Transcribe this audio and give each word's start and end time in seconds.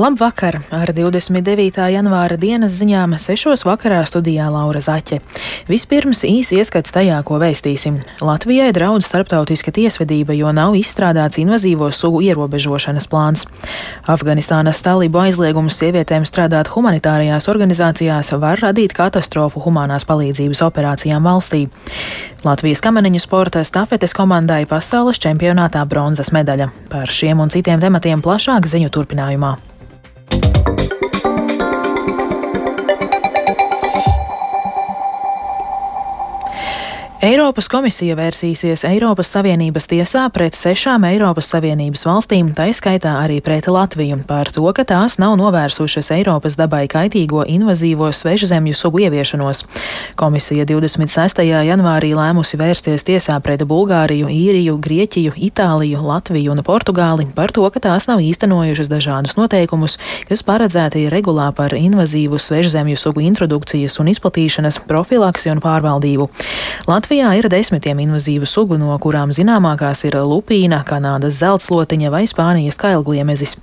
Labvakar! 0.00 0.56
Ar 0.72 0.88
29. 0.96 1.76
janvāra 1.92 2.38
dienas 2.40 2.72
ziņām 2.78 3.18
6. 3.20 3.66
vakarā 3.68 3.98
studijā 4.08 4.46
Laura 4.48 4.80
Zaķe. 4.80 5.18
Vispirms 5.68 6.22
īsi 6.24 6.56
ieskats 6.56 6.94
tajā, 6.94 7.18
ko 7.26 7.36
vēstīsim. 7.42 7.98
Latvijai 8.24 8.70
draudz 8.72 9.04
starptautiska 9.10 9.74
tiesvedība, 9.76 10.32
jo 10.38 10.54
nav 10.56 10.78
izstrādāts 10.78 11.36
invazīvo 11.42 11.90
sugu 11.92 12.22
ierobežošanas 12.24 13.10
plāns. 13.12 13.44
Afganistānas 14.08 14.80
talību 14.86 15.20
aizliegums 15.26 15.76
sievietēm 15.82 16.24
strādāt 16.24 16.72
humanitārajās 16.72 17.50
organizācijās 17.52 18.32
var 18.40 18.62
radīt 18.64 18.96
katastrofu 18.96 19.60
humanās 19.66 20.08
palīdzības 20.08 20.64
operācijām 20.64 21.28
valstī. 21.28 21.66
Latvijas 22.46 22.80
kamaniņu 22.80 23.20
sporta 23.20 23.66
stafetes 23.68 24.16
komandai 24.16 24.62
pasaules 24.70 25.20
čempionātā 25.20 25.84
bronzas 25.84 26.32
medaļa. 26.32 26.70
Par 26.88 27.12
šiem 27.12 27.44
un 27.44 27.52
citiem 27.52 27.84
tematiem 27.84 28.24
plašāk 28.24 28.70
ziņu 28.70 28.88
turpinājumā. 28.96 29.58
Thank 30.62 30.92
you. 30.92 30.99
Eiropas 37.20 37.66
komisija 37.68 38.14
vērsīsies 38.16 38.80
Eiropas 38.88 39.28
Savienības 39.34 39.84
tiesā 39.90 40.22
pret 40.32 40.54
sešām 40.56 41.02
Eiropas 41.04 41.50
Savienības 41.52 42.06
valstīm, 42.08 42.54
tā 42.56 42.70
skaitā 42.72 43.10
arī 43.20 43.42
pret 43.44 43.66
Latviju, 43.68 44.22
par 44.24 44.48
to, 44.48 44.64
ka 44.72 44.86
tās 44.88 45.18
nav 45.20 45.34
novērsušas 45.36 46.08
Eiropas 46.16 46.56
dabai 46.56 46.86
kaitīgo 46.88 47.42
invazīvo 47.44 48.08
svežzemju 48.16 48.72
sugu 48.72 49.02
ieviešanos. 49.04 49.66
Komisija 50.16 50.64
26. 50.64 51.42
janvārī 51.44 52.14
lēmusi 52.16 52.56
vērsties 52.56 53.04
tiesā 53.04 53.36
pret 53.44 53.66
Bulgāriju, 53.68 54.32
Īriju, 54.32 54.78
Grieķiju, 54.80 55.36
Itāliju, 55.36 56.00
Latviju 56.00 56.56
un 56.56 56.64
Portugāli 56.64 57.28
par 57.36 57.52
to, 57.52 57.68
ka 57.68 57.84
tās 57.84 58.08
nav 58.08 58.24
īstenojušas 58.24 58.88
dažādus 58.88 59.36
noteikumus, 59.36 59.98
kas 60.32 60.40
paredzēti 60.40 61.04
regulā 61.12 61.50
par 61.52 61.76
invazīvu 61.76 62.40
svežzemju 62.40 62.96
sugu 62.96 63.28
introdukcijas 63.28 64.00
un 64.00 64.08
izplatīšanas 64.08 64.80
profilaksi 64.88 65.52
un 65.52 65.60
pārvaldību. 65.60 66.32
Latvija 66.88 67.09
Latvijā 67.10 67.30
ir 67.40 67.48
desmitiem 67.50 67.98
invazīvu 68.04 68.46
sugu, 68.46 68.76
no 68.78 68.94
kurām 69.02 69.32
zināmākās 69.34 70.04
ir 70.06 70.14
lupīna, 70.22 70.76
Kanādas 70.86 71.40
zeltslotiņa 71.40 72.10
vai 72.14 72.20
Spānijas 72.30 72.76
kailgliemezis. 72.78 73.56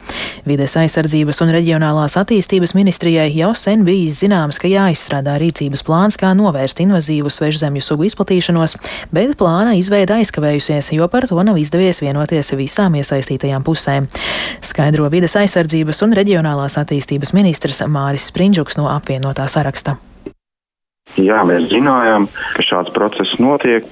Vides 0.44 0.73
aizsardzības 0.76 1.40
un 1.45 1.53
reģionālās 1.56 2.18
attīstības 2.20 2.73
ministrijai 2.75 3.30
jau 3.31 3.53
sen 3.56 3.86
bijis 3.88 4.18
zināms, 4.20 4.59
ka 4.59 4.68
jāizstrādā 4.68 5.38
rīcības 5.40 5.86
plāns, 5.88 6.20
kā 6.20 6.34
novērst 6.36 6.81
invazīvu 6.84 7.31
svežzemju 7.31 7.86
sugu 7.86 8.09
izplatīšanos, 8.09 8.75
bet 9.16 9.38
plāna 9.40 9.78
izveida 9.80 10.20
aizkavējusies, 10.20 10.92
jo 10.98 11.08
par 11.08 11.30
to 11.31 11.40
nav 11.40 11.56
izdevies 11.56 12.03
vienoties 12.03 12.52
visām 12.59 13.00
iesaistītajām 13.00 13.64
pusēm. 13.64 14.12
Skaidro 14.59 15.08
vides 15.16 15.40
aizsardzības 15.40 16.03
un 16.03 16.20
reģionālās 16.20 16.75
attīstības 16.84 17.31
ministrs 17.40 17.80
Māris 17.88 18.28
Sprindžuks 18.28 18.75
no 18.75 18.92
apvienotā 18.92 19.48
saraksta. 19.48 19.95
Jā, 21.16 21.39
mēs 21.47 21.69
zinājām, 21.72 22.27
ka 22.53 22.63
šāds 22.66 22.91
process 22.94 23.38
notiek. 23.41 23.86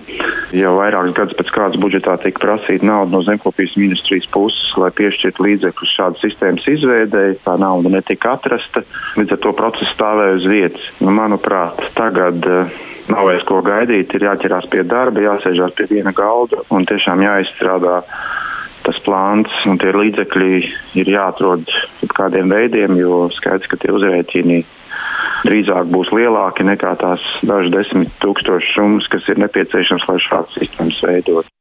Jau 0.53 0.75
vairākus 0.77 1.15
gadus 1.17 1.37
pēc 1.39 1.53
kādas 1.55 1.79
budžetā 1.81 2.17
tika 2.21 2.43
prasīta 2.43 2.85
nauda 2.85 3.15
no 3.15 3.21
zemkopības 3.25 3.77
ministrijas 3.79 4.27
puses, 4.33 4.67
lai 4.77 4.91
piešķirtu 4.93 5.47
līdzekļus 5.47 5.95
šādas 5.95 6.21
sistēmas 6.21 6.67
izveidēji. 6.69 7.39
Tā 7.47 7.55
nauda 7.61 7.93
netika 7.95 8.35
atrasta, 8.35 8.83
līdz 9.17 9.37
ar 9.37 9.41
to 9.41 9.55
process 9.57 9.95
stāvēja 9.95 10.37
uz 10.37 10.49
vietas. 10.51 10.91
Nu, 11.01 11.15
manuprāt, 11.17 11.81
tagad 11.97 12.45
uh, 12.45 12.77
nav 13.09 13.29
vairs 13.31 13.45
ko 13.47 13.63
gaidīt, 13.65 14.13
ir 14.13 14.27
jāķerās 14.29 14.69
pie 14.69 14.85
darba, 14.85 15.25
jāsēžās 15.25 15.73
pie 15.77 15.89
viena 15.95 16.13
galda 16.15 16.61
un 16.73 16.85
tiešām 16.89 17.25
jāizstrādā 17.25 18.01
tas 18.85 19.01
plāns 19.01 19.49
un 19.65 19.79
tie 19.81 19.89
līdzekļi 19.95 20.55
ir 21.01 21.09
jāatrod 21.09 21.71
kādiem 22.13 22.51
veidiem, 22.53 22.99
jo 22.99 23.25
skaidrs, 23.33 23.69
ka 23.71 23.79
tie 23.81 23.89
uzrēķini 23.95 24.59
drīzāk 25.45 25.89
būs 25.93 26.13
lielāki 26.15 26.65
nekā 26.67 26.95
tās 27.01 27.25
dažas 27.45 27.73
desmit 27.73 28.13
tūkstoši 28.23 28.73
summas, 28.75 29.09
kas 29.11 29.27
ir 29.31 29.41
nepieciešams, 29.43 30.07
lai 30.09 30.21
šādas 30.25 30.57
sistēmas 30.59 31.03
veidot. 31.05 31.51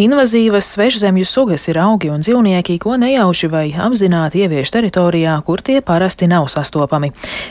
Invazīvas 0.00 0.70
svešzemju 0.72 1.24
sugas 1.28 1.66
ir 1.68 1.76
augi 1.78 2.08
un 2.08 2.22
dzīvnieki, 2.24 2.78
ko 2.80 2.96
nejauši 2.96 3.48
vai 3.52 3.66
apzināti 3.76 4.40
ievieš 4.40 4.70
teritorijā, 4.72 5.34
kur 5.44 5.60
tie 5.60 5.82
parasti 5.84 6.24
nav 6.30 6.46
sastopami. 6.48 7.10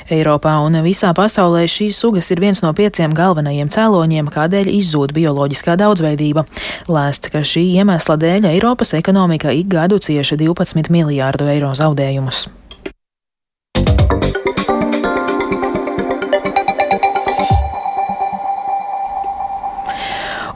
Eiropā 0.09 0.56
un 0.66 0.80
visā 0.81 1.12
pasaulē 1.13 1.68
šīs 1.69 2.00
sugas 2.01 2.31
ir 2.34 2.41
viens 2.41 2.63
no 2.66 2.74
pieciem 2.74 3.13
galvenajiem 3.13 3.69
cēloņiem, 3.69 4.31
kādēļ 4.34 4.72
izzūd 4.74 5.13
bioloģiskā 5.13 5.78
daudzveidība. 5.84 6.47
Lēsts, 6.90 7.30
ka 7.30 7.44
šī 7.46 7.68
iemesla 7.78 8.18
dēļ 8.18 8.50
Eiropas 8.56 8.96
ekonomika 8.97 9.53
ik 9.53 9.69
gadu 9.75 10.01
cieši 10.01 10.41
12 10.41 10.90
miljārdu 10.90 11.46
eiro 11.46 11.75
zaudējumus. 11.78 12.47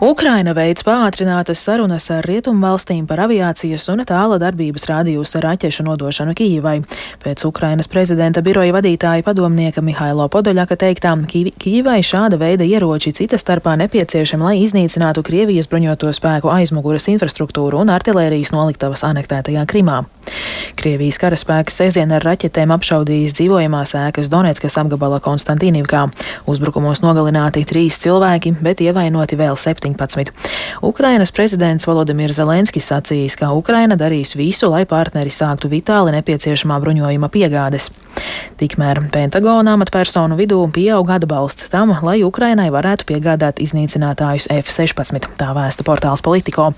Ukraina 0.03 0.51
veids 0.51 0.83
pātrinātas 0.83 1.61
sarunas 1.63 2.09
ar 2.11 2.25
rietumvalstīm 2.27 3.05
par 3.07 3.21
aviācijas 3.23 3.85
un 3.93 4.01
tāla 4.03 4.35
darbības 4.41 4.89
rādījusa 4.89 5.39
raķešu 5.45 5.85
nodošanu 5.87 6.33
Kīvai. 6.35 6.81
Pēc 7.23 7.45
Ukrainas 7.47 7.87
prezidenta 7.87 8.43
biroja 8.43 8.73
vadītāja 8.75 9.23
padomnieka 9.23 9.79
Mihailo 9.85 10.27
Podoļaka 10.27 10.75
teiktām, 10.81 11.23
Kīvai 11.31 12.01
šāda 12.03 12.35
veida 12.41 12.67
ieroči 12.67 13.13
cita 13.15 13.39
starpā 13.39 13.77
nepieciešami, 13.85 14.43
lai 14.43 14.57
iznīcinātu 14.65 15.23
Krievijas 15.23 15.71
bruņoto 15.71 16.11
spēku 16.11 16.51
aizmuguras 16.51 17.07
infrastruktūru 17.13 17.79
un 17.85 17.93
artilērijas 17.95 18.51
noliktavas 18.51 19.05
anektētajā 19.07 19.63
Krimā. 19.63 20.01
Krievijas 20.75 21.21
karaspēks 21.23 21.79
sestdien 21.79 22.11
ar 22.11 22.25
raķetēm 22.25 22.73
apšaudījis 22.75 23.37
dzīvojamās 23.39 23.95
ēkas 24.01 24.33
Donetskas 24.33 24.75
apgabala 24.81 25.21
Konstantīnivkā. 25.23 26.09
Uzbrukumos 26.51 26.99
nogalināti 27.05 27.63
trīs 27.69 28.01
cilvēki, 28.03 28.57
bet 28.65 28.83
ievainoti 28.83 29.39
vēl 29.39 29.55
septiņi. 29.55 29.84
17. 29.85 30.33
Ukrainas 30.81 31.31
prezidents 31.31 31.85
Volodimirs 31.87 32.39
Zelenskis 32.39 32.89
sacījis, 32.89 33.37
ka 33.37 33.51
Ukraina 33.53 33.97
darīs 33.99 34.33
visu, 34.37 34.69
lai 34.71 34.85
partneri 34.89 35.33
sāktu 35.33 35.69
vitāli 35.69 36.15
nepieciešamā 36.17 36.79
bruņojuma 36.81 37.29
piegādes. 37.29 37.91
Tikmēr 38.55 39.01
Pentagona 39.11 39.73
amatpersonu 39.75 40.37
vidū 40.39 40.61
pieaug 40.71 41.09
atbalsts 41.11 41.67
tam, 41.71 41.91
lai 42.07 42.21
Ukrainai 42.23 42.69
varētu 42.71 43.07
piegādāt 43.09 43.59
iznīcinātājus 43.63 44.47
F-16, 44.55 45.27
tā 45.35 45.49
vēsta 45.55 45.83
portāls 45.87 46.23
Politico. 46.23 46.69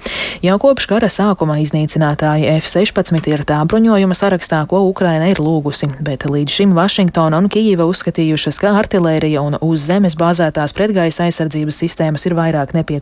Jau 0.41 0.57
kopš 0.61 0.89
kara 0.89 1.09
sākuma 1.13 1.59
iznīcinātāji 1.61 2.49
F-16 2.57 3.29
ir 3.29 3.45
tā 3.47 3.59
bruņojuma 3.69 4.17
sarakstā, 4.17 4.63
ko 4.69 4.81
Ukraina 4.89 5.29
ir 5.29 5.41
lūgusi, 5.43 5.91
bet 6.01 6.25
līdz 6.25 6.57
šim 6.59 6.73
Vašingtona 6.77 7.37
un 7.43 7.51
Kijīva 7.53 7.85
uzskatījušas, 7.87 8.57
ka 8.63 8.73
artilērija 8.81 9.45
un 9.45 9.59
uz 9.61 9.85
zemes 9.85 10.17
bāzētās 10.17 10.73
pretgaisa 10.73 11.29
aizsardzības 11.29 11.83
sistēmas 11.85 12.25
ir 12.25 12.37
vairāk 12.37 12.73
nepieciešamas. 12.73 12.96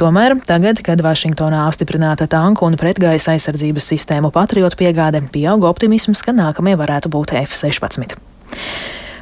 Tomēr 0.00 0.36
tagad, 0.46 0.80
kad 0.84 1.02
Vašingtonā 1.04 1.64
apstiprināta 1.68 2.28
tanku 2.30 2.66
un 2.68 2.78
pretgaisa 2.80 3.34
aizsardzības 3.34 3.90
sistēmu 3.94 4.32
patriotu 4.34 4.80
piegāde, 4.84 5.22
pieaug 5.34 5.66
optimisms, 5.68 6.22
ka 6.24 6.36
nākamie 6.36 6.76
varētu 6.80 7.12
būt 7.12 7.36
F-16. 7.44 8.16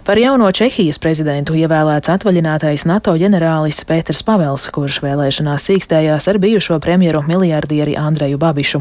Par 0.02 0.18
jauno 0.18 0.48
Čehijas 0.50 0.96
prezidentu 0.98 1.54
ievēlēts 1.54 2.10
atvaļinātais 2.10 2.82
NATO 2.90 3.12
ģenerālis 3.14 3.76
Pēters 3.86 4.24
Pavels, 4.26 4.64
kurš 4.74 4.96
vēlēšanās 5.04 5.62
sīkstējās 5.68 6.24
ar 6.26 6.38
bijušo 6.42 6.80
premjeru 6.82 7.20
miljardieri 7.22 7.94
Andreju 7.94 8.40
Babišu. 8.42 8.80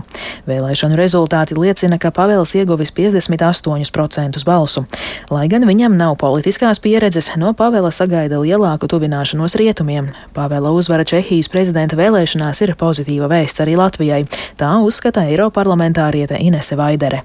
Vēlēšanu 0.49 0.97
rezultāti 0.97 1.53
liecina, 1.53 1.99
ka 2.01 2.09
Pavels 2.09 2.55
ieguvis 2.57 2.89
58% 2.97 4.41
balsu. 4.47 4.87
Lai 5.29 5.43
gan 5.51 5.67
viņam 5.69 5.93
nav 5.99 6.15
politiskās 6.23 6.81
pieredzes, 6.81 7.29
no 7.37 7.53
Pavela 7.53 7.91
sagaida 7.93 8.39
lielāku 8.41 8.89
tuvināšanos 8.89 9.59
rietumiem. 9.61 10.09
Pavela 10.33 10.71
uzvara 10.73 11.05
Čehijas 11.05 11.51
prezidenta 11.53 11.99
vēlēšanās 12.01 12.63
ir 12.65 12.73
pozitīva 12.81 13.29
vēsts 13.29 13.61
arī 13.61 13.77
Latvijai. 13.77 14.23
Tā 14.57 14.73
uzskata 14.81 15.27
Eiroparlamentāriete 15.29 16.41
Inese 16.41 16.79
Vaidere. 16.81 17.21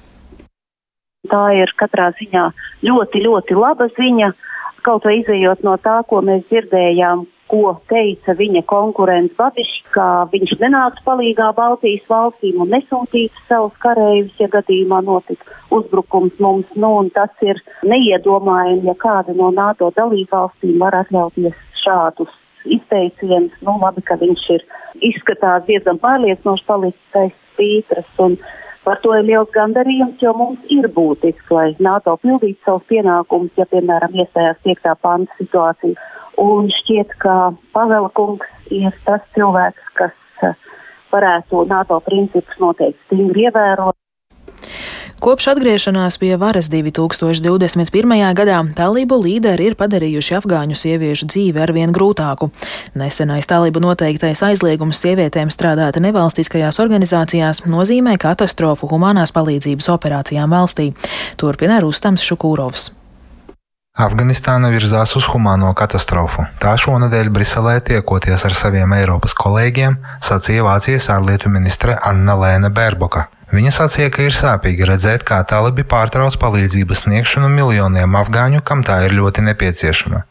Tā 1.31 1.45
ir 1.59 1.73
katrā 1.81 2.11
ziņā 2.19 2.49
ļoti, 2.87 3.23
ļoti 3.27 3.57
laba 3.59 3.89
ziņa, 3.97 4.33
kaut 4.87 5.07
vai 5.09 5.21
izējot 5.21 5.65
no 5.67 5.75
tā, 5.83 6.01
ko 6.11 6.21
mēs 6.25 6.45
dzirdējām, 6.51 7.27
ko 7.51 7.77
teica 7.91 8.35
viņa 8.39 8.63
konkurents 8.71 9.35
Babišs, 9.39 9.85
ka 9.95 10.27
viņš 10.33 10.57
nenāks 10.63 11.03
palīgā 11.07 11.53
Baltijas 11.57 12.07
valstīm 12.11 12.59
un 12.65 12.73
nesūtītu 12.75 13.45
savus 13.49 13.77
karējus, 13.85 14.35
ja 14.43 14.49
gadījumā 14.51 15.03
notika 15.07 15.55
uzbrukums 15.75 16.35
mums. 16.43 16.67
Nu, 16.75 16.91
tas 17.15 17.31
ir 17.47 17.63
neiedomājami, 17.87 18.83
ja 18.91 18.97
kāda 18.99 19.37
no 19.39 19.53
NATO 19.55 19.93
dalībvalstīm 19.97 20.83
var 20.83 20.99
atļauties 21.05 21.63
šādus 21.85 22.35
izteicienus. 22.67 23.55
Nu, 23.63 23.79
labi, 23.83 24.03
ka 24.07 24.19
viņš 24.21 24.47
ir 24.57 24.67
izskatās 25.07 25.67
diezgan 25.71 26.01
pārliecinoši 26.03 26.67
palicis 26.67 27.21
aiz 27.21 27.35
spītras. 27.53 28.09
Un, 28.23 28.39
Par 28.87 29.01
to 29.03 29.17
ir 29.19 29.25
liels 29.27 29.51
gandarījums, 29.51 30.21
jo 30.23 30.31
mums 30.39 30.69
ir 30.71 30.87
būtiski, 30.95 31.51
lai 31.51 31.71
NATO 31.83 32.13
pildītu 32.23 32.61
savus 32.63 32.85
pienākumus, 32.93 33.51
ja, 33.59 33.67
piemēram, 33.73 34.15
iestājās 34.15 34.61
5. 34.63 34.93
panta 35.03 35.39
situācija. 35.41 35.99
Un 36.39 36.71
šķiet, 36.71 37.17
ka 37.19 37.35
Pavela 37.75 38.13
kungs 38.15 38.47
ir 38.71 38.95
tas 39.09 39.25
cilvēks, 39.35 39.91
kas 39.99 40.47
eh, 40.47 40.55
varētu 41.11 41.65
NATO 41.73 41.99
principus 42.07 42.63
noteikti 42.63 43.09
stingri 43.09 43.49
ievērot. 43.49 43.96
Kopš 45.21 45.47
atgriešanās 45.49 46.19
pie 46.21 46.35
varas 46.37 46.67
2021. 46.69 48.35
gadā 48.37 48.59
talību 48.77 49.17
līderi 49.23 49.71
ir 49.71 49.77
padarījuši 49.81 50.35
afgāņu 50.37 50.77
sieviešu 50.77 51.29
dzīvi 51.33 51.63
arvien 51.65 51.95
grūtāku. 51.95 52.51
Nesenais 53.01 53.49
talību 53.49 53.81
noteiktais 53.81 54.43
aizliegums 54.45 55.01
sievietēm 55.01 55.49
strādāt 55.49 55.97
nevalstiskajās 56.05 56.77
organizācijās 56.85 57.65
nozīmē 57.65 58.19
katastrofu 58.21 58.91
humanās 58.93 59.33
palīdzības 59.33 59.89
operācijām 59.97 60.53
valstī. 60.53 60.91
Turpina 61.41 61.81
Rustams 61.81 62.25
Šukūrovs. 62.27 62.91
Afganistāna 63.97 64.69
virzās 64.69 65.15
uz 65.17 65.25
humāno 65.33 65.71
katastrofu. 65.73 66.45
Tā 66.61 66.75
šonadēļ 66.77 67.31
Briselē 67.33 67.79
tiekoties 67.81 68.45
ar 68.45 68.59
saviem 68.59 68.93
Eiropas 68.99 69.33
kolēģiem, 69.33 69.97
sacīja 70.21 70.69
Vācijas 70.69 71.09
ārlietu 71.17 71.49
ministre 71.49 71.97
Anna 72.05 72.37
Lēna 72.37 72.69
Bērboka. 72.69 73.31
Viņa 73.55 73.73
sacīja, 73.77 74.11
ka 74.11 74.25
ir 74.27 74.35
sāpīgi 74.35 74.87
redzēt, 74.89 75.23
kā 75.27 75.39
talibi 75.47 75.85
pārtrauc 75.87 76.35
palīdzības 76.43 77.05
sniegšanu 77.05 77.51
miljoniem 77.53 78.17
afgāņu, 78.19 78.63
kam 78.67 78.83
tā 78.87 79.05
ir 79.07 79.15
ļoti 79.15 79.45
nepieciešama. 79.47 80.25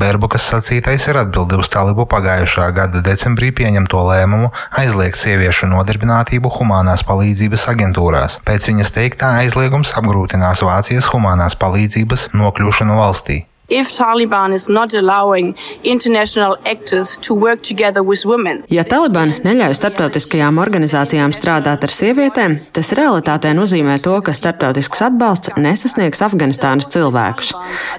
Bērbukas 0.00 0.44
sacītais 0.48 1.06
ir 1.10 1.18
atbildi 1.20 1.58
uz 1.60 1.70
talibu 1.72 2.06
pagājušā 2.10 2.66
gada 2.76 3.00
decembrī 3.04 3.50
pieņemto 3.60 4.02
lēmumu 4.08 4.50
aizliegt 4.80 5.18
sieviešu 5.20 5.68
nodarbinātību 5.72 6.52
humanās 6.58 7.04
palīdzības 7.08 7.66
aģentūrās. 7.74 8.38
Pēc 8.48 8.68
viņas 8.70 8.94
teiktā 8.98 9.34
aizliegums 9.40 9.96
apgrūtinās 10.00 10.64
Vācijas 10.64 11.10
humanās 11.14 11.58
palīdzības 11.60 12.30
nokļūšanu 12.36 13.00
valstī. 13.00 13.42
If 13.68 13.92
Taliban 13.92 14.52
is 14.52 14.68
not 14.68 14.94
allowing 14.94 15.56
international 15.82 16.56
actors 16.64 17.18
to 17.18 17.34
work 17.34 17.62
together 17.62 18.02
with 18.02 18.26
women. 18.26 18.62
Ja 18.70 18.84
Taliban 18.84 19.34
neļauj 19.44 19.76
starptautiskajām 19.78 20.58
organizācijām 20.60 21.32
strādāt 21.34 21.84
ar 21.86 21.92
sievietēm, 21.92 22.58
tas 22.76 22.92
realitātē 22.96 23.54
nozīmē 23.56 23.98
to, 24.04 24.16
ka 24.24 24.34
starptautisks 24.36 25.04
atbalsts 25.08 25.54
nesasniegs 25.56 26.22
Afganistānas 26.24 26.90
cilvēkus. 26.92 27.54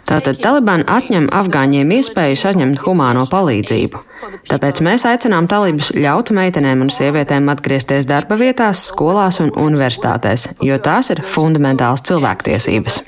Tātad 0.05 0.41
Taliban 0.43 0.85
atņem 0.87 1.29
afgāņiem 1.33 1.95
iespēju 1.99 2.41
saņemt 2.45 2.83
humāno 2.85 3.25
palīdzību. 3.31 4.03
Tāpēc 4.49 4.81
mēs 4.85 5.05
aicinām 5.09 5.47
talībus 5.51 5.91
ļaut 5.97 6.31
meitenēm 6.35 6.85
un 6.85 6.91
sievietēm 6.93 7.49
atgriezties 7.53 8.07
darba 8.09 8.37
vietās, 8.39 8.87
skolās 8.91 9.41
un 9.43 9.53
universitātēs, 9.53 10.49
jo 10.65 10.77
tās 10.81 11.11
ir 11.13 11.23
fundamentāls 11.35 12.05
cilvēktiesības. 12.09 13.01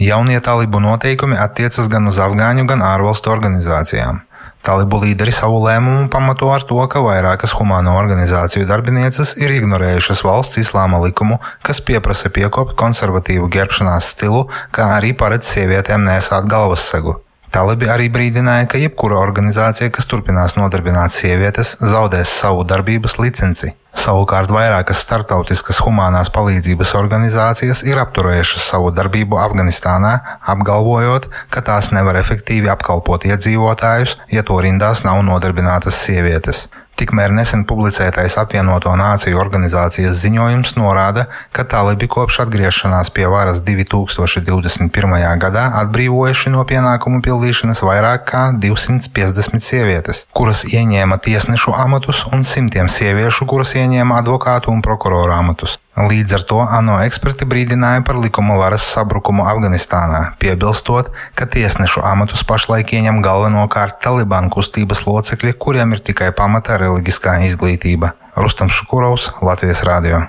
Jaunie 0.00 0.40
talibu 0.40 0.80
noteikumi 0.80 1.36
attiecas 1.36 1.84
gan 1.92 2.08
uz 2.08 2.16
afgāņu, 2.24 2.62
gan 2.64 2.80
ārvalstu 2.80 3.28
organizācijām. 3.34 4.22
Talibu 4.64 5.02
līderi 5.02 5.32
savu 5.36 5.58
lēmumu 5.60 6.06
pamato 6.12 6.48
ar 6.54 6.64
to, 6.64 6.80
ka 6.88 7.02
vairākas 7.04 7.52
humāno 7.58 7.98
organizāciju 8.00 8.64
darbinieces 8.68 9.34
ir 9.44 9.52
ignorējušas 9.58 10.24
valsts 10.24 10.60
islāma 10.64 11.02
likumu, 11.04 11.36
kas 11.60 11.84
pieprasa 11.84 12.32
piekopt 12.32 12.78
konservatīvu 12.80 13.52
ģērbšanās 13.52 14.12
stilu, 14.16 14.46
kā 14.72 14.88
arī 14.96 15.12
paredz 15.12 15.52
sievietēm 15.52 16.08
nesāt 16.08 16.48
galvassegu. 16.48 17.20
Talibi 17.50 17.88
arī 17.90 18.06
brīdināja, 18.14 18.68
ka 18.70 18.78
jebkura 18.78 19.18
organizācija, 19.18 19.90
kas 19.90 20.06
turpinās 20.06 20.54
nodarbināt 20.54 21.10
sievietes, 21.10 21.74
zaudēs 21.82 22.30
savu 22.30 22.62
darbības 22.62 23.18
licenci. 23.18 23.72
Savukārt 24.00 24.52
vairākas 24.54 25.00
startautiskas 25.02 25.80
humanās 25.82 26.30
palīdzības 26.30 26.94
organizācijas 27.00 27.82
ir 27.90 27.98
apturējušas 28.04 28.68
savu 28.70 28.92
darbību 28.94 29.40
Afganistānā, 29.42 30.12
apgalvojot, 30.54 31.26
ka 31.50 31.64
tās 31.66 31.90
nevar 31.96 32.20
efektīvi 32.22 32.70
apkalpot 32.70 33.26
iedzīvotājus, 33.26 34.20
ja 34.30 34.46
to 34.46 34.60
rindās 34.62 35.02
nav 35.08 35.18
nodarbinātas 35.26 35.98
sievietes. 36.06 36.68
Tikmēr 37.00 37.32
nesen 37.32 37.62
publicētais 37.64 38.34
apvienoto 38.42 38.90
nāciju 38.92 39.38
organizācijas 39.40 40.18
ziņojums 40.20 40.74
norāda, 40.76 41.22
ka 41.56 41.64
talibi 41.64 42.10
kopš 42.12 42.42
atgriešanās 42.44 43.08
pie 43.16 43.24
varas 43.32 43.62
2021. 43.64 45.16
gadā 45.40 45.62
atbrīvojuši 45.80 46.52
no 46.52 46.66
pienākumu 46.68 47.22
pildīšanas 47.24 47.80
vairāk 47.88 48.26
kā 48.28 48.42
250 48.66 49.64
sievietes, 49.64 50.26
kuras 50.36 50.66
ieņēma 50.68 51.16
tiesnešu 51.24 51.72
amatus, 51.72 52.26
un 52.34 52.44
simtiem 52.44 52.92
sieviešu, 52.92 53.48
kuras 53.48 53.72
ieņēma 53.80 54.20
advokātu 54.20 54.68
un 54.74 54.84
prokuroru 54.84 55.32
amatus. 55.40 55.80
Līdz 56.00 56.32
ar 56.38 56.44
to 56.48 56.58
ANO 56.64 56.94
eksperti 57.04 57.44
brīdināja 57.48 58.00
par 58.06 58.16
likuma 58.22 58.54
varas 58.56 58.86
sabrukumu 58.94 59.44
Afganistānā, 59.50 60.20
piebilstot, 60.40 61.10
ka 61.36 61.44
tiesnešu 61.44 62.00
amatus 62.06 62.40
pašlaik 62.48 62.94
ieņem 62.96 63.20
galvenokārt 63.26 64.00
Talibānu 64.04 64.48
kustības 64.54 65.04
locekļi, 65.04 65.58
kuriem 65.60 65.92
ir 65.96 66.04
tikai 66.06 66.30
pamata 66.36 66.80
reliģiskā 66.80 67.36
izglītība. 67.50 68.14
Rustam 68.40 68.72
Šukurovs, 68.72 69.28
Latvijas 69.44 69.84
Rādio. 69.84 70.24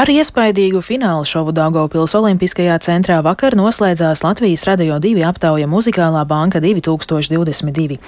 Ar 0.00 0.08
iespaidīgu 0.08 0.80
fināla 0.80 1.26
šovu 1.28 1.52
Daugopils 1.52 2.14
Olimpiskajā 2.16 2.78
centrā 2.80 3.18
vakar 3.20 3.52
noslēdzās 3.58 4.22
Latvijas 4.24 4.62
Radio 4.64 4.96
2 5.02 5.26
aptauja 5.28 5.66
Muzikālā 5.68 6.22
banka 6.24 6.62
2022. 6.64 7.98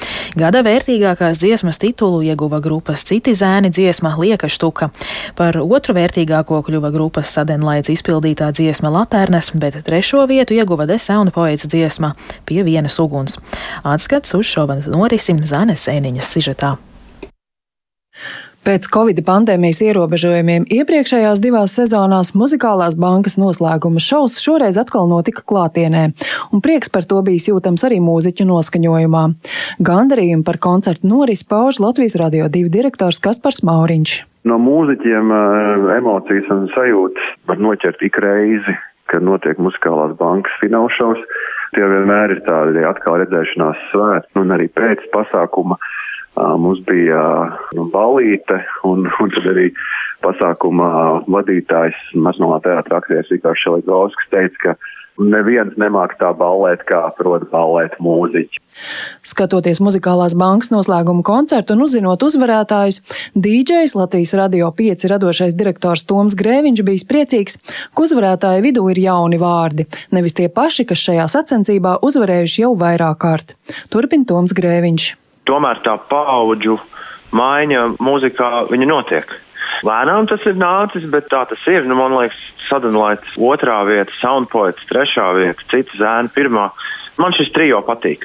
Gada 0.41 0.63
vērtīgākās 0.65 1.43
dziesmas 1.43 1.83
titulu 1.83 2.23
ieguva 2.25 2.63
grupas 2.65 3.05
Citi 3.05 3.35
zēni 3.37 3.69
dziesma 3.69 4.15
Lieka 4.17 4.49
štuka. 4.49 4.89
Par 5.37 5.59
otru 5.61 5.93
vērtīgāko 5.99 6.63
kļuva 6.65 6.95
grupas 6.95 7.35
Sadenlaids 7.37 7.93
izpildītā 7.93 8.49
dziesma 8.57 8.89
Latērnes, 8.95 9.53
bet 9.61 9.77
trešo 9.85 10.25
vietu 10.31 10.57
ieguva 10.57 10.87
Desauna 10.89 11.35
poets 11.35 11.69
dziesma 11.69 12.15
Pie 12.49 12.63
vienas 12.65 12.97
uguns. 13.05 13.37
Atskats 13.85 14.33
uz 14.39 14.49
šova 14.49 14.79
norisi 14.87 15.37
Zanes 15.45 15.85
Ēniņas 15.93 16.33
sižetā. 16.39 16.73
Pēc 18.63 18.85
Covid 18.95 19.19
pandēmijas 19.27 19.81
ierobežojumiem 19.83 20.69
iepriekšējās 20.71 21.41
divās 21.43 21.73
sezonās 21.75 22.29
muzikālās 22.39 22.95
bankas 22.95 23.35
noslēguma 23.35 23.99
šovs 23.99 24.37
šoreiz 24.39 24.77
atkal 24.79 25.09
notika 25.11 25.43
klātienē, 25.43 26.03
un 26.55 26.63
prieks 26.63 26.93
par 26.95 27.03
to 27.11 27.19
bijis 27.27 27.49
jūtams 27.51 27.83
arī 27.89 27.99
mūziķu 27.99 28.47
noskaņojumā. 28.47 29.23
Gandarījumu 29.89 30.47
par 30.47 30.61
koncertu 30.63 31.11
noris 31.11 31.43
pauž 31.43 31.81
Latvijas 31.83 32.15
radio 32.23 32.47
divu 32.47 32.71
direktors 32.71 33.19
Kaspars 33.25 33.65
Mauriņš. 33.67 34.13
No 34.47 34.61
mūziķiem 34.63 35.35
emocijas 35.97 36.55
un 36.55 36.69
sajūtas 36.77 37.35
var 37.51 37.59
noķert 37.67 38.07
ik 38.07 38.21
reizi, 38.23 38.77
kad 39.11 39.27
notiek 39.27 39.59
muzikālās 39.59 40.15
bankas 40.23 40.55
finālšovs. 40.63 41.27
Tie 41.75 41.83
vienmēr 41.83 42.37
ir 42.37 42.45
tādi 42.47 42.87
atkal 42.87 43.19
redzēšanās 43.25 43.83
svētki, 43.91 44.39
un 44.39 44.55
arī 44.55 44.71
pēc 44.71 45.03
pasākuma 45.11 45.81
Mums 46.37 46.81
bija 46.89 47.23
balīte, 47.93 48.63
un, 48.89 49.05
un 49.21 49.35
tad 49.35 49.51
arī 49.53 49.69
pasākuma 50.25 50.89
vadītājs 51.29 51.99
Maznovā 52.17 52.63
teātra 52.65 53.03
aktieris 53.03 53.31
Vikārs 53.35 53.61
Šeligovskis 53.61 54.31
teica, 54.33 54.59
ka 54.63 54.77
neviens 55.21 55.77
nemāk 55.77 56.15
tā 56.21 56.31
ballēt, 56.37 56.87
kā 56.89 57.03
prot 57.19 57.45
ballēt 57.53 57.99
mūziķi. 58.03 58.61
Skatoties 59.29 59.83
muzikālās 59.85 60.33
bankas 60.39 60.73
noslēguma 60.73 61.25
koncertu 61.27 61.77
un 61.77 61.85
uzzinot 61.85 62.25
uzvarētājus, 62.25 63.03
DJs 63.37 63.97
Latvijas 63.99 64.33
radio 64.39 64.73
5 64.79 65.05
radošais 65.13 65.57
direktors 65.59 66.07
Toms 66.09 66.37
Grēviņš 66.39 66.85
bija 66.89 67.09
priecīgs, 67.13 67.61
ka 67.93 68.07
uzvarētāju 68.07 68.65
vidū 68.65 68.87
ir 68.95 69.03
jauni 69.05 69.41
vārdi, 69.43 69.85
nevis 70.17 70.39
tie 70.39 70.49
paši, 70.49 70.89
kas 70.89 71.05
šajā 71.11 71.29
sacensībā 71.37 71.99
uzvarējuši 72.09 72.65
jau 72.65 72.73
vairāk 72.79 73.21
kārt. 73.27 73.59
Turpin 73.93 74.25
Toms 74.29 74.57
Grēviņš 74.57 75.13
tomēr 75.49 75.83
tā 75.87 75.97
paudžu 76.11 76.79
maiņa 77.37 77.87
mūzikā 78.03 78.51
notiek. 78.87 79.33
Lēnām 79.87 80.29
tas 80.31 80.43
ir 80.47 80.59
nācis, 80.59 81.07
bet 81.11 81.31
tā 81.33 81.43
tas 81.51 81.63
ir. 81.71 81.87
Nu, 81.89 81.97
man 81.99 82.15
liekas, 82.15 82.39
sadalīts 82.69 83.39
otrā 83.41 83.83
vieta, 83.89 84.15
soundpoets, 84.21 84.85
trešā 84.91 85.33
vieta, 85.39 85.71
cita 85.73 85.99
zēna 85.99 86.33
pirmā. 86.35 86.69
Man 87.21 87.35
šis 87.37 87.51
trijo 87.53 87.83
patīk. 87.85 88.25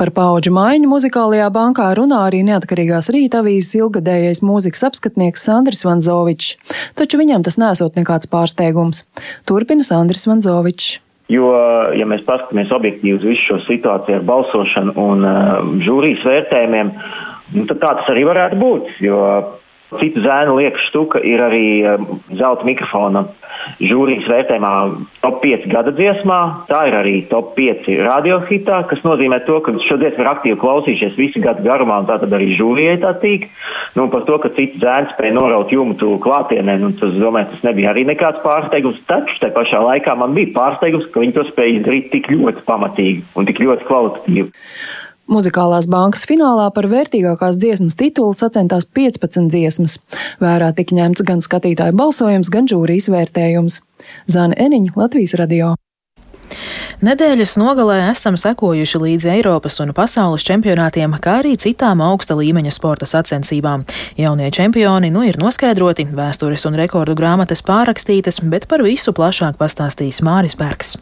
Par 0.00 0.10
paudžu 0.14 0.50
maiņu 0.56 0.88
muzikālajā 0.90 1.46
bankā 1.54 1.92
runā 1.94 2.24
arī 2.26 2.42
neatkarīgās 2.48 3.12
rītavīzes 3.14 3.76
ilgadējais 3.78 4.42
mūzikas 4.42 4.82
apskatnieks 4.88 5.46
Sandrs 5.46 5.84
Vanzovičs, 5.86 6.56
taču 6.98 7.22
viņam 7.22 7.46
tas 7.46 7.60
nesot 7.62 7.94
nekāds 7.98 8.26
pārsteigums. 8.32 9.04
Turpina 9.46 9.86
Sandrs 9.86 10.26
Vanzovičs. 10.26 10.96
Jo, 11.32 11.46
ja 11.98 12.06
mēs 12.06 12.22
paskatāmies 12.22 12.70
objektīvi 12.70 13.16
uz 13.16 13.24
visu 13.26 13.48
šo 13.48 13.56
situāciju 13.64 14.20
ar 14.20 14.26
balsošanu 14.28 14.92
un 15.02 15.24
uh, 15.26 15.56
žūrijas 15.82 16.22
vērtējumiem, 16.22 16.92
nu, 17.56 17.64
tad 17.66 17.80
tā 17.82 17.90
tas 17.98 18.10
arī 18.12 18.22
varētu 18.28 18.58
būt. 18.60 18.92
Jo 19.02 19.18
citu 20.00 20.22
zēnu 20.24 20.58
lieka 20.60 20.80
štuka 20.88 21.22
ir 21.24 21.42
arī 21.42 21.66
uh, 21.86 22.06
zelta 22.34 22.66
mikrofona 22.66 23.26
žūrijas 23.80 24.26
vērtējumā 24.30 24.72
top 25.22 25.40
5 25.42 25.66
gada 25.72 25.92
dziesmā. 25.96 26.38
Tā 26.70 26.82
ir 26.90 26.96
arī 26.98 27.14
top 27.30 27.54
5 27.58 27.88
radiohitā, 28.06 28.82
kas 28.90 29.02
nozīmē 29.06 29.40
to, 29.46 29.58
ka 29.64 29.74
šo 29.86 29.98
dziesmu 30.00 30.22
ir 30.22 30.30
aktīvi 30.30 30.58
klausījušies 30.62 31.16
visu 31.18 31.42
gadu 31.44 31.64
garumā, 31.66 32.00
un 32.02 32.08
tā 32.10 32.18
tad 32.22 32.34
arī 32.36 32.52
žūrijai 32.58 32.98
tā 33.02 33.14
tīk. 33.22 33.48
Nu, 33.98 34.08
par 34.12 34.26
to, 34.28 34.38
ka 34.42 34.52
cits 34.56 34.80
zēns 34.82 35.12
spēja 35.14 35.36
noraut 35.38 35.72
jumtu 35.72 36.16
klātienē, 36.24 36.78
nu, 36.82 36.92
tas, 37.00 37.14
domāju, 37.20 37.50
tas 37.54 37.66
nebija 37.66 37.92
arī 37.94 38.06
nekāds 38.10 38.42
pārsteigums. 38.44 39.02
Taču 39.10 39.40
te 39.42 39.50
pašā 39.54 39.82
laikā 39.82 40.16
man 40.18 40.36
bija 40.36 40.52
pārsteigums, 40.56 41.08
ka 41.12 41.24
viņi 41.24 41.36
to 41.36 41.46
spēja 41.50 41.80
izdarīt 41.80 42.12
tik 42.14 42.30
ļoti 42.32 42.64
pamatīgi 42.68 43.26
un 43.36 43.48
tik 43.48 43.62
ļoti 43.64 43.88
kvalitatīvi. 43.88 44.48
Muzikālās 45.26 45.88
bankas 45.90 46.22
finālā 46.30 46.68
par 46.74 46.86
vērtīgākās 46.90 47.56
dziesmas 47.58 47.98
titulu 47.98 48.34
sacentās 48.38 48.86
15 48.94 49.50
dziesmas. 49.50 49.98
Vērā 50.42 50.70
tika 50.76 50.94
ņemts 50.94 51.24
gan 51.26 51.42
skatītāju 51.42 51.96
balsojums, 51.98 52.52
gan 52.52 52.70
žūrijas 52.70 53.10
vērtējums. 53.10 53.80
Zana 54.30 54.54
Eniņa, 54.54 54.94
Latvijas 54.94 55.34
radio. 55.40 55.74
Nedēļas 57.04 57.56
nogalē 57.60 57.96
esam 58.12 58.38
sekojuši 58.40 59.00
līdzi 59.02 59.32
Eiropas 59.34 59.80
un 59.84 59.90
pasaules 59.96 60.46
čempionātiem, 60.46 61.18
kā 61.20 61.40
arī 61.42 61.56
citām 61.60 62.00
augsta 62.06 62.38
līmeņa 62.38 62.72
sporta 62.72 63.08
sacensībām. 63.10 63.82
Jaunie 64.16 64.48
čempioni 64.54 65.10
nu 65.12 65.26
ir 65.26 65.40
noskaidroti, 65.42 66.06
vēstures 66.16 66.64
un 66.70 66.78
rekordu 66.78 67.18
grāmatas 67.18 67.66
pārakstītas, 67.66 68.40
bet 68.46 68.70
par 68.70 68.86
visu 68.86 69.12
plašāk 69.12 69.58
pastāstīs 69.60 70.22
Māris 70.24 70.56
Bergs. 70.56 70.96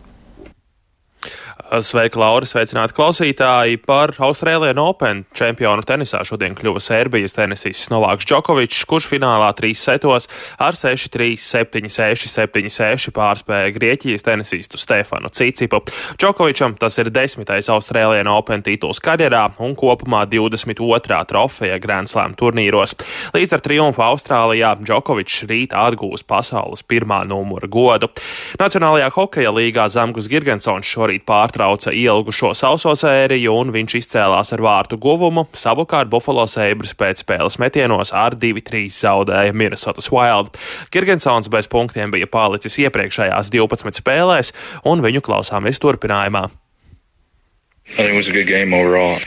Sveika, 1.54 2.18
Laura! 2.18 2.46
Sveicināti 2.46 2.94
klausītāji! 2.96 3.78
Par 3.86 4.10
Austrālijas 4.22 4.78
Open 4.82 5.22
čempionu 5.34 5.84
tenisā 5.86 6.20
šodien 6.26 6.54
kļuva 6.58 6.80
Serbijas 6.82 7.34
tenisists 7.34 7.90
Novāks 7.92 8.26
Džokovičs, 8.26 8.82
kurš 8.90 9.06
finālā 9.12 9.48
trīs 9.54 9.82
setos 9.86 10.26
ar 10.62 10.74
6-3, 10.74 11.38
7-6, 11.38 12.26
7-6 12.30 13.14
pārspēja 13.14 13.70
Grieķijas 13.76 14.26
tenisistu 14.26 14.80
Stefanu 14.82 15.30
Cicipu. 15.34 15.80
Džokovičam 16.18 16.74
tas 16.80 16.98
ir 16.98 17.12
desmitais 17.14 17.70
Austrālijas 17.70 18.30
Open 18.34 18.62
tituls 18.66 19.02
karjerā 19.02 19.46
un 19.62 19.76
kopumā 19.78 20.24
22. 20.30 21.20
trofeja 21.30 21.78
Grand 21.82 22.10
Slam 22.10 22.34
turnīros. 22.38 22.96
Līdz 23.34 23.58
ar 23.58 23.64
triumfu 23.66 24.04
Austrālijā 24.06 24.74
Džokovičs 24.82 25.46
rīt 25.50 25.74
atgūs 25.74 26.26
pasaules 26.26 26.82
pirmā 26.82 27.22
numura 27.30 27.70
godu. 27.70 28.10
Nacionālajā 28.58 29.10
hokeja 29.14 29.54
līgā 29.54 29.88
Zemgus 29.92 30.30
Girgensons 30.30 30.90
šorīt 30.90 31.22
pārtrauca 31.26 31.43
pārtrauca 31.44 31.92
ielgušo 31.92 32.52
sauso 32.56 32.94
sēriju 32.96 33.52
un 33.60 33.72
viņš 33.74 33.98
izcēlās 34.00 34.52
ar 34.56 34.62
vārtu 34.64 34.98
guvumu. 35.00 35.46
Savukārt 35.52 36.08
Buffalo 36.12 36.46
Sabres 36.48 36.94
pēc 36.96 37.24
spēles 37.24 37.58
metienos 37.60 38.14
ar 38.16 38.36
2-3 38.40 38.88
zaudēja 38.94 39.52
Minnesotas 39.52 40.10
Wild. 40.12 40.56
Kirgensons 40.94 41.50
bez 41.52 41.68
punktiem 41.68 42.14
bija 42.14 42.30
palicis 42.30 42.78
iepriekšējās 42.86 43.52
12 43.52 44.00
spēlēs, 44.00 44.54
un 44.88 45.04
viņu 45.04 45.24
klausāmies 45.24 45.82
turpinājumā. 45.82 46.48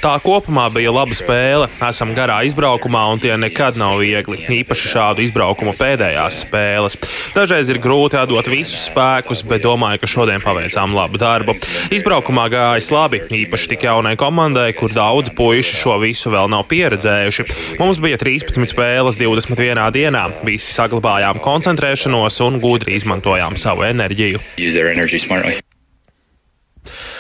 Tā 0.02 0.16
kopumā 0.20 0.66
bija 0.74 0.92
laba 0.92 1.16
spēle. 1.16 1.68
Esam 1.88 2.12
garā 2.18 2.40
izbraukumā, 2.48 3.04
un 3.14 3.22
tie 3.22 3.36
nekad 3.40 3.78
nav 3.80 4.00
viegli. 4.02 4.42
Īpaši 4.58 4.90
šādu 4.92 5.24
izbraukumu 5.24 5.76
pēdējās 5.78 6.42
spēles. 6.44 6.98
Dažreiz 7.36 7.70
ir 7.72 7.80
grūti 7.84 8.18
atdot 8.20 8.50
visus 8.52 8.88
spēkus, 8.90 9.46
bet 9.48 9.64
domāju, 9.64 10.02
ka 10.02 10.10
šodien 10.10 10.44
paveicām 10.44 10.96
labu 10.98 11.22
darbu. 11.22 11.56
Izbraukumā 11.96 12.48
gājis 12.52 12.90
labi, 12.92 13.22
īpaši 13.44 13.72
tik 13.76 13.86
jaunai 13.88 14.18
komandai, 14.20 14.72
kur 14.76 14.92
daudzi 14.92 15.36
puiši 15.38 15.78
šo 15.84 16.00
visu 16.04 16.34
vēl 16.34 16.50
nav 16.52 16.66
pieredzējuši. 16.74 17.48
Mums 17.80 18.02
bija 18.04 18.20
13 18.20 18.68
spēles 18.74 19.22
21 19.22 19.86
dienā. 19.96 20.26
Visi 20.48 20.74
saglabājām 20.74 21.40
koncentrēšanos 21.46 22.42
un 22.50 22.60
gudri 22.66 22.98
izmantojām 23.00 23.56
savu 23.62 23.88
enerģiju. 23.94 24.44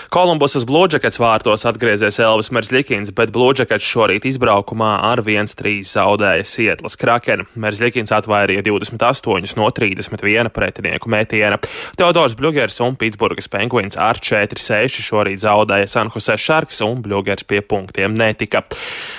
Kolumbusas 0.07 0.63
Bluežakets 0.63 1.19
vārtos 1.19 1.65
atgriezies 1.67 2.15
Elvis 2.23 2.47
Merzlikins, 2.55 3.09
bet 3.11 3.33
Bluežakets 3.35 3.83
šorīt 3.83 4.23
izbraukumā 4.29 4.93
ar 5.03 5.19
1-3 5.19 5.81
zaudēja 5.83 6.45
Sietlas 6.47 6.95
Kraken. 6.95 7.43
Merzlikins 7.59 8.13
atvairīja 8.15 8.63
28 8.69 9.57
no 9.59 9.67
31 9.67 10.47
pretinieku 10.55 11.11
metiena. 11.11 11.59
Teodors 11.99 12.37
Bļugers 12.39 12.79
un 12.85 12.95
Pitsburgas 12.95 13.51
Penguins 13.51 13.99
ar 13.99 14.21
4-6 14.23 15.03
šorīt 15.03 15.43
zaudēja 15.43 15.89
San 15.91 16.13
Jose 16.15 16.37
Sharks 16.39 16.79
un 16.87 17.03
Bļugers 17.03 17.43
pie 17.43 17.59
punktiem 17.59 18.15
netika. 18.15 18.63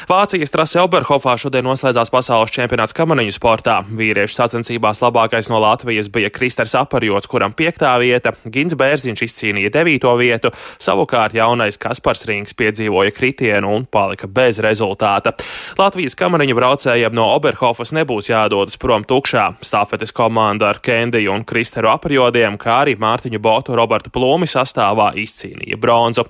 Vācijas 0.08 0.54
trase 0.54 0.80
Oberhofā 0.80 1.36
šodien 1.36 1.68
noslēdzās 1.68 2.08
pasaules 2.14 2.54
čempionāts 2.56 2.96
kamaniņu 2.96 3.36
sportā. 3.36 3.82
Vīriešu 3.92 4.40
sacensībās 4.40 5.04
labākais 5.04 5.52
no 5.52 5.60
Latvijas 5.60 6.08
bija 6.08 6.32
Kristers 6.32 6.72
Aparjots, 6.80 7.28
kuram 7.28 7.52
piektā 7.52 7.92
vieta, 8.00 8.32
Gins 8.48 8.72
Bērziņš 8.78 9.26
izcīnīja 9.28 9.76
devīto 9.76 10.16
vietu, 10.16 10.56
Savukārt 10.78 11.34
jaunais 11.34 11.78
Kaspars 11.80 12.24
Rings 12.28 12.54
piedzīvoja 12.58 13.12
kritienu 13.14 13.72
un 13.74 13.86
palika 13.90 14.28
bez 14.30 14.60
rezultāta. 14.62 15.32
Latvijas 15.78 16.14
kamariņu 16.18 16.54
braucējiem 16.58 17.16
no 17.18 17.26
Oberhofas 17.34 17.90
nebūs 17.96 18.30
jādodas 18.30 18.78
prom 18.78 19.02
tukšā. 19.08 19.48
Stāfetes 19.64 20.14
komanda 20.14 20.68
ar 20.70 20.78
Kendiju 20.84 21.34
un 21.34 21.44
Kristeru 21.48 21.90
apjodiem, 21.90 22.58
kā 22.60 22.80
arī 22.84 22.94
Mārtiņu 23.00 23.40
Botu 23.42 23.74
Robertu 23.78 24.12
Plūmi 24.14 24.46
sastāvā 24.50 25.10
izcīnīja 25.18 25.78
bronzu. 25.80 26.28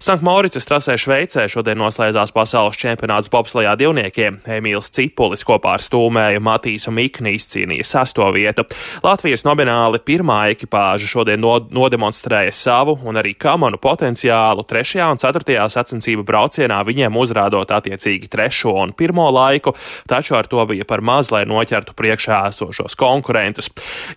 Sanktmauricas 0.00 0.68
trasē 0.68 0.96
Šveicē 1.00 1.46
šodien 1.52 1.80
noslēdzās 1.80 2.32
pasaules 2.36 2.78
čempionāts 2.80 3.30
bobslajā 3.32 3.76
divniekiem. 3.80 4.40
Emīls 4.48 4.92
Cipulis 4.96 5.44
kopā 5.46 5.76
ar 5.76 5.84
stūmēju 5.84 6.40
Matīsu 6.44 6.94
Mikni 6.94 7.34
izcīnīja 7.36 7.86
sesto 7.86 8.26
vietu. 8.34 8.64
Latvijas 9.04 9.44
nomināli 9.44 10.00
pirmā 10.04 10.40
ekipāža 10.54 11.08
šodien 11.10 11.44
nodemonstrēja 11.44 12.56
savu 12.56 12.96
un 13.04 13.20
arī 13.20 13.36
kamanu 13.38 13.80
potenciālu 13.90 14.64
trešajā 14.68 15.08
un 15.10 15.18
ceturtajā 15.20 15.66
sacensību 15.72 16.24
braucienā 16.26 16.80
viņiem 16.86 17.16
uzrādot 17.20 17.72
attiecīgi 17.74 18.30
trešo 18.30 18.76
un 18.84 18.94
pirmo 18.96 19.26
laiku, 19.34 19.74
taču 20.10 20.36
ar 20.38 20.48
to 20.50 20.62
bija 20.70 20.86
par 20.88 21.02
maz, 21.02 21.32
lai 21.34 21.42
noķertu 21.48 21.94
priekšā 21.98 22.42
esošos 22.50 22.96
konkurentus. 23.00 23.70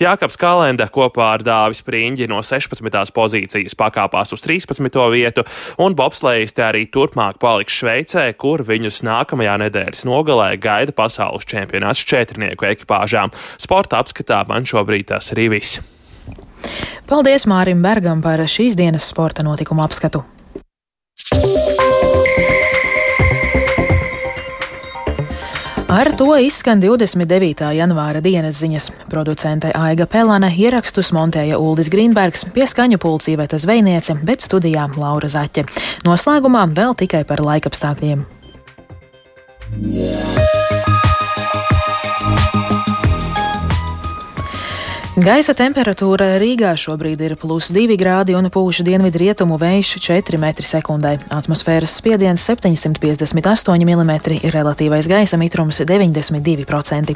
Jākaps 0.03 0.37
Kalenda 0.39 0.89
kopā 0.93 1.33
ar 1.37 1.45
Dāvis 1.45 1.83
Prīņģi 1.85 2.29
no 2.31 2.41
16. 2.45 3.13
pozīcijas 3.15 3.77
pakāpās 3.79 4.33
uz 4.35 4.43
13. 4.45 4.99
vietu, 5.13 5.45
un 5.81 5.97
bobslējas 5.97 6.57
te 6.57 6.65
arī 6.67 6.85
turpmāk 6.93 7.39
paliks 7.41 7.79
Šveicē, 7.79 8.27
kur 8.37 8.65
viņus 8.67 9.03
nākamajā 9.07 9.57
nedēļas 9.65 10.05
nogalē 10.09 10.51
gaida 10.61 10.95
pasaules 10.95 11.47
čempionāts 11.49 12.05
četrnieku 12.05 12.69
ekipāžām. 12.73 13.33
Sporta 13.61 14.03
apskatā 14.03 14.43
man 14.49 14.69
šobrīd 14.69 15.09
tas 15.13 15.33
arī 15.33 15.49
viss. 15.57 15.81
Paldies 17.09 17.47
Mārim 17.49 17.83
Bergam 17.83 18.21
par 18.23 18.41
šīs 18.47 18.77
dienas 18.79 19.07
sporta 19.11 19.43
notikumu 19.43 19.83
apskatu. 19.83 20.23
Ar 25.93 26.09
to 26.17 26.31
izskan 26.41 26.81
29. 26.81 27.67
janvāra 27.77 28.21
dienas 28.25 28.57
ziņas. 28.57 28.87
Producente 29.11 29.69
Aiga 29.77 30.07
Pelāne 30.09 30.49
ierakstus 30.49 31.11
montēja 31.13 31.59
Uldis 31.61 31.91
Grīnbergs, 31.93 32.47
pie 32.55 32.65
skaņu 32.65 32.97
pulcīveta 32.97 33.59
zvejniece, 33.61 34.17
bet 34.25 34.41
studijā 34.41 34.87
Laura 34.97 35.29
Zaķe. 35.29 35.67
Noslēgumā 36.07 36.65
vēl 36.73 36.97
tikai 36.97 37.21
par 37.29 37.45
laikapstākļiem. 37.45 38.25
Yeah. 39.83 40.62
Gaisa 45.13 45.53
temperatūra 45.53 46.39
Rīgā 46.41 46.71
šobrīd 46.73 47.19
ir 47.21 47.33
plus 47.37 47.67
2 47.69 47.93
grādi 48.01 48.33
un 48.33 48.47
pūš 48.49 48.79
dienvidu 48.81 49.19
rietumu 49.21 49.59
vējš 49.61 49.91
4 50.01 50.39
m2. 50.41 51.11
Atmosfēras 51.29 51.99
spiediens 51.99 52.41
758 52.41 53.85
mm, 53.85 54.13
relatīvais 54.55 55.05
gaisa 55.11 55.37
mitrums 55.37 55.83
92%. 55.85 57.13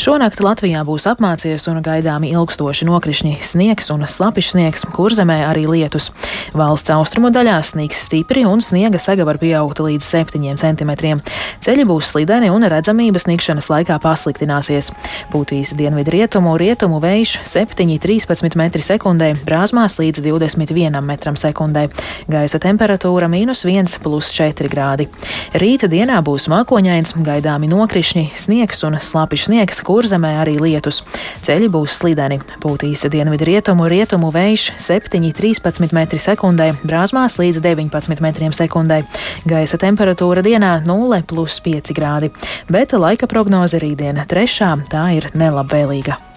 Šonakt 0.00 0.40
Latvijā 0.40 0.86
būs 0.88 1.04
apmācies 1.10 1.68
un 1.68 1.82
gaidāmi 1.84 2.30
ilgstoši 2.32 2.88
nokrišņi 2.88 3.34
sniegs 3.44 3.92
un 3.92 4.08
slapišs 4.08 4.54
sniegs, 4.56 4.86
kur 4.96 5.12
zemē 5.12 5.42
arī 5.50 5.66
lietus. 5.68 6.14
Valsts 6.56 6.94
austrumu 6.96 7.28
daļā 7.28 7.58
sniegs 7.60 8.06
stipri 8.06 8.46
un 8.48 8.64
sniega 8.64 8.96
sega 8.96 9.28
var 9.28 9.36
pieaugt 9.36 9.84
līdz 9.84 10.08
7 10.14 10.56
cm. 10.64 11.20
Ceļi 11.60 11.86
būs 11.92 12.14
slideni 12.16 12.48
un 12.48 12.64
redzamība 12.72 13.20
sniegšanas 13.20 13.68
laikā 13.68 14.00
pasliktināsies. 14.00 14.94
Būtīs 15.28 15.76
dienvidu 15.76 16.16
rietumu, 16.16 16.56
rietumu 16.56 17.04
vējš 17.04 17.33
vējš 17.34 17.40
7,13 17.42 18.44
m2, 18.54 19.30
brāzmās 19.44 19.98
līdz 19.98 20.22
21 20.22 21.00
m2. 21.00 21.88
Gaisa 22.28 22.58
temperatūra- 22.58 23.28
mīnus 23.34 23.64
1,4 23.64 24.68
grādi. 24.68 25.08
Rīta 25.54 25.88
dienā 25.88 26.20
būs 26.22 26.48
mākoņains, 26.48 27.14
gaidāmi 27.16 27.68
nokrišņi, 27.68 28.30
sniegs 28.36 28.84
un 28.84 28.94
slāpišs 28.94 29.48
sniegs, 29.48 29.82
kur 29.82 30.02
zemē 30.02 30.44
arī 30.44 30.58
lietus. 30.60 31.02
Ceļi 31.42 31.68
būs 31.68 31.98
slideni. 32.00 32.40
Pūtīs 32.60 33.08
dienvidu 33.10 33.44
rietumu, 33.44 33.88
rietumu 33.88 34.32
vējš 34.32 34.72
7,13 34.76 35.90
m2, 35.90 36.76
brāzmās 36.84 37.38
līdz 37.38 37.60
19 37.60 38.20
m2. 38.20 39.04
Gaisa 39.46 39.78
temperatūra 39.78 40.42
dienā 40.42 40.84
0,5 40.84 41.92
grādi, 41.94 42.30
bet 42.70 42.92
laika 42.92 43.26
prognoze 43.26 43.78
rītdiena 43.78 44.26
trešā 44.26 44.74
tā 44.88 45.16
ir 45.16 45.30
nelabvēlīga. 45.34 46.33